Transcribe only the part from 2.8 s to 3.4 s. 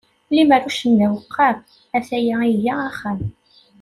axxam.